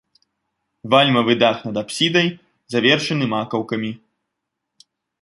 Вальмавы 0.93 1.33
дах 1.43 1.57
над 1.69 1.75
апсідай 1.83 2.27
завершаны 2.77 3.25
макаўкамі. 3.37 3.97